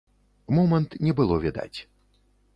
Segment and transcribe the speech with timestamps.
[0.59, 1.79] Момант не было відаць.